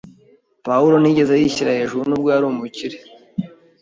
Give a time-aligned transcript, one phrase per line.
[0.65, 2.97] Pawulo ntiyigeze yishyira hejuru nubwo yari umukire.